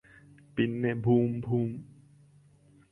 പിന്നെ 0.57 0.93
boom 0.93 1.41
boom 1.41 1.69